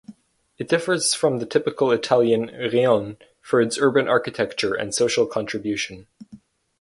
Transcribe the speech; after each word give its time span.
It 0.57 0.67
differs 0.67 1.13
from 1.13 1.37
the 1.37 1.45
typical 1.45 1.91
Italian 1.91 2.47
"rione" 2.47 3.17
for 3.39 3.61
its 3.61 3.77
urban 3.77 4.07
architecture 4.07 4.73
and 4.73 4.95
social 4.95 5.27
contribution. 5.27 6.07